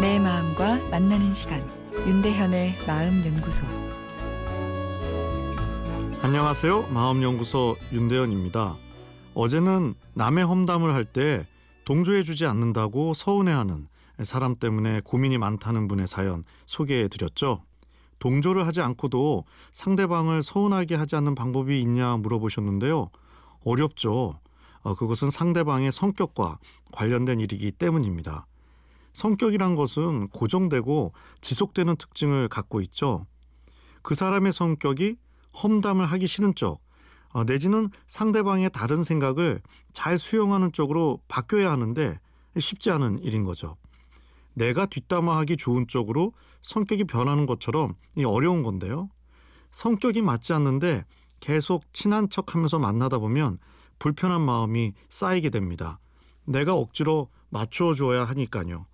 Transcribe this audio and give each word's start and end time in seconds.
내 0.00 0.18
마음과 0.18 0.90
만나는 0.90 1.32
시간 1.32 1.60
윤대현의 2.06 2.74
마음 2.86 3.24
연구소 3.24 3.64
안녕하세요. 6.22 6.88
마음연구소 6.88 7.76
윤대현입니다. 7.92 8.76
어제는 9.34 9.94
남의 10.14 10.44
험담을 10.44 10.92
할 10.92 11.04
때 11.04 11.46
동조해 11.84 12.22
주지 12.22 12.44
않는다고 12.46 13.14
서운해하는 13.14 13.88
사람 14.24 14.56
때문에 14.56 15.00
고민이 15.04 15.38
많다는 15.38 15.88
분의 15.88 16.06
사연 16.06 16.42
소개해 16.66 17.08
드렸죠. 17.08 17.62
동조를 18.18 18.66
하지 18.66 18.80
않고도 18.80 19.44
상대방을 19.72 20.42
서운하게 20.42 20.96
하지 20.96 21.16
않는 21.16 21.34
방법이 21.34 21.80
있냐 21.80 22.16
물어보셨는데요. 22.18 23.10
어렵죠. 23.64 24.38
어, 24.82 24.94
그것은 24.94 25.30
상대방의 25.30 25.92
성격과 25.92 26.58
관련된 26.92 27.40
일이기 27.40 27.70
때문입니다. 27.72 28.46
성격이란 29.18 29.74
것은 29.74 30.28
고정되고 30.28 31.12
지속되는 31.40 31.96
특징을 31.96 32.46
갖고 32.48 32.80
있죠. 32.82 33.26
그 34.02 34.14
사람의 34.14 34.52
성격이 34.52 35.16
험담을 35.60 36.04
하기 36.04 36.28
싫은 36.28 36.54
쪽, 36.54 36.80
어, 37.30 37.42
내지는 37.42 37.90
상대방의 38.06 38.70
다른 38.72 39.02
생각을 39.02 39.60
잘 39.92 40.18
수용하는 40.18 40.70
쪽으로 40.72 41.20
바뀌어야 41.26 41.68
하는데 41.68 42.20
쉽지 42.56 42.92
않은 42.92 43.18
일인 43.18 43.42
거죠. 43.42 43.76
내가 44.54 44.86
뒷담화하기 44.86 45.56
좋은 45.56 45.88
쪽으로 45.88 46.32
성격이 46.62 47.04
변하는 47.04 47.46
것처럼 47.46 47.96
어려운 48.24 48.62
건데요. 48.62 49.10
성격이 49.72 50.22
맞지 50.22 50.52
않는데 50.52 51.04
계속 51.40 51.92
친한 51.92 52.30
척 52.30 52.54
하면서 52.54 52.78
만나다 52.78 53.18
보면 53.18 53.58
불편한 53.98 54.42
마음이 54.42 54.92
쌓이게 55.08 55.50
됩니다. 55.50 55.98
내가 56.44 56.74
억지로 56.74 57.30
맞추어 57.50 57.94
줘야 57.94 58.22
하니까요. 58.22 58.86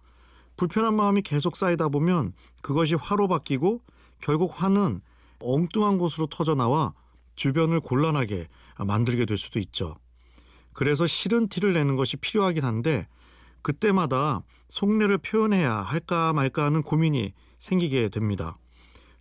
불편한 0.56 0.94
마음이 0.94 1.22
계속 1.22 1.56
쌓이다 1.56 1.88
보면 1.88 2.32
그것이 2.62 2.94
화로 2.94 3.28
바뀌고 3.28 3.82
결국 4.20 4.52
화는 4.54 5.00
엉뚱한 5.40 5.98
곳으로 5.98 6.26
터져 6.26 6.54
나와 6.54 6.94
주변을 7.36 7.80
곤란하게 7.80 8.48
만들게 8.78 9.26
될 9.26 9.36
수도 9.36 9.58
있죠. 9.58 9.96
그래서 10.72 11.06
싫은 11.06 11.48
티를 11.48 11.72
내는 11.72 11.96
것이 11.96 12.16
필요하긴 12.16 12.64
한데 12.64 13.06
그때마다 13.62 14.42
속내를 14.68 15.18
표현해야 15.18 15.72
할까 15.74 16.32
말까 16.32 16.64
하는 16.64 16.82
고민이 16.82 17.32
생기게 17.60 18.08
됩니다. 18.08 18.58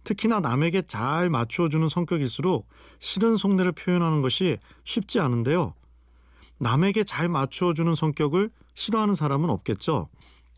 특히나 0.04 0.42
남에게 0.42 0.82
잘 0.82 1.30
맞춰주는 1.30 1.88
성격일수록 1.88 2.68
싫은 3.00 3.38
속내를 3.38 3.72
표현하는 3.72 4.22
것이 4.22 4.58
쉽지 4.84 5.20
않은데요. 5.20 5.74
남에게 6.58 7.04
잘 7.04 7.30
맞춰주는 7.30 7.94
성격을 7.96 8.50
싫어하는 8.74 9.16
사람은 9.16 9.50
없겠죠. 9.50 10.10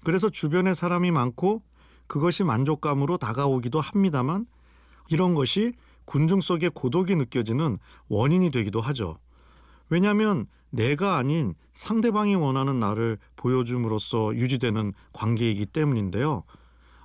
그래서 0.05 0.29
주변에 0.29 0.75
사람이 0.75 1.09
많고 1.09 1.63
그것이 2.07 2.43
만족감으로 2.43 3.17
다가오기도 3.17 3.81
합니다만 3.81 4.45
이런 5.09 5.33
것이 5.33 5.73
군중 6.05 6.41
속에 6.41 6.69
고독이 6.69 7.15
느껴지는 7.15 7.79
원인이 8.07 8.51
되기도 8.51 8.79
하죠. 8.79 9.17
왜냐하면 9.89 10.45
내가 10.69 11.17
아닌 11.17 11.55
상대방이 11.73 12.35
원하는 12.35 12.79
나를 12.79 13.17
보여줌으로써 13.35 14.35
유지되는 14.35 14.93
관계이기 15.11 15.65
때문인데요. 15.65 16.43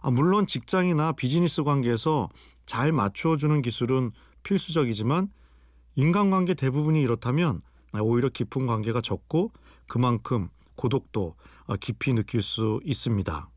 아, 0.02 0.10
물론 0.10 0.46
직장이나 0.46 1.12
비즈니스 1.12 1.62
관계에서 1.62 2.28
잘 2.66 2.92
맞추어주는 2.92 3.62
기술은 3.62 4.12
필수적이지만 4.42 5.30
인간관계 5.94 6.52
대부분이 6.52 7.00
이렇다면 7.00 7.62
오히려 7.98 8.28
깊은 8.28 8.66
관계가 8.66 9.00
적고 9.00 9.52
그만큼 9.88 10.50
고독도 10.80 11.36
깊이 11.80 12.14
느낄 12.14 12.40
수 12.40 12.80
있습니다. 12.84 13.48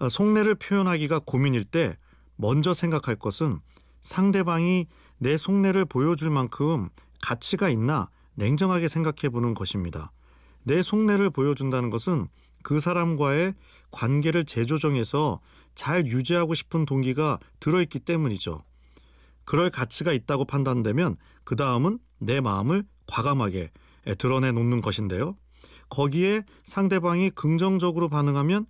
아, 0.00 0.08
속내를 0.08 0.56
표현하기가 0.56 1.20
고민일 1.20 1.64
때 1.64 1.96
먼저 2.36 2.74
생각할 2.74 3.16
것은 3.16 3.60
상대방이 4.02 4.86
내 5.16 5.38
속내를 5.38 5.86
보여줄 5.86 6.30
만큼 6.30 6.90
가치가 7.22 7.70
있나 7.70 8.10
냉정하게 8.34 8.88
생각해 8.88 9.30
보는 9.32 9.54
것입니다. 9.54 10.12
내 10.64 10.82
속내를 10.82 11.30
보여준다는 11.30 11.88
것은 11.88 12.28
그 12.62 12.78
사람과의 12.78 13.54
관계를 13.90 14.44
재조정해서 14.44 15.40
잘 15.74 16.06
유지하고 16.06 16.54
싶은 16.54 16.84
동기가 16.84 17.38
들어있기 17.58 18.00
때문이죠. 18.00 18.62
그럴 19.44 19.70
가치가 19.70 20.12
있다고 20.12 20.44
판단되면 20.44 21.16
그 21.44 21.56
다음은 21.56 21.98
내 22.18 22.40
마음을 22.40 22.84
과감하게 23.06 23.70
드러내 24.18 24.52
놓는 24.52 24.82
것인데요. 24.82 25.36
거기에 25.88 26.42
상대방이 26.64 27.30
긍정적으로 27.30 28.08
반응하면 28.08 28.66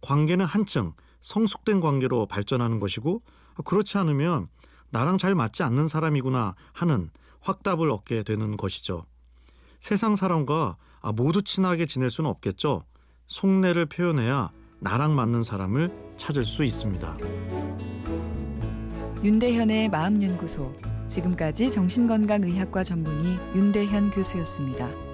관계는 0.00 0.44
한층 0.44 0.92
성숙된 1.20 1.80
관계로 1.80 2.26
발전하는 2.26 2.80
것이고 2.80 3.22
그렇지 3.64 3.98
않으면 3.98 4.48
나랑 4.90 5.18
잘 5.18 5.34
맞지 5.34 5.62
않는 5.62 5.88
사람이구나 5.88 6.54
하는 6.72 7.10
확답을 7.40 7.90
얻게 7.90 8.22
되는 8.22 8.56
것이죠. 8.56 9.04
세상 9.80 10.16
사람과 10.16 10.76
아, 11.00 11.12
모두 11.12 11.42
친하게 11.42 11.86
지낼 11.86 12.10
수는 12.10 12.28
없겠죠. 12.28 12.82
속내를 13.26 13.86
표현해야 13.86 14.50
나랑 14.80 15.14
맞는 15.14 15.42
사람을 15.42 16.14
찾을 16.16 16.44
수 16.44 16.64
있습니다. 16.64 17.16
윤대현의 19.22 19.90
마음연구소 19.90 20.74
지금까지 21.06 21.70
정신건강의학과 21.70 22.84
전문의 22.84 23.38
윤대현 23.54 24.10
교수였습니다. 24.10 25.09